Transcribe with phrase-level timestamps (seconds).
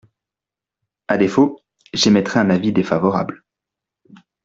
[1.07, 1.59] À défaut,
[1.93, 3.43] j’émettrais un avis défavorable.